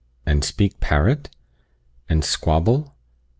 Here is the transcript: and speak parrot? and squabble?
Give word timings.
and 0.25 0.43
speak 0.43 0.79
parrot? 0.79 1.29
and 2.09 2.25
squabble? 2.25 2.95